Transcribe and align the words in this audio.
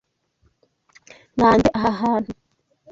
Nanze 1.37 1.67
aha 1.77 1.89
hantu. 2.01 2.31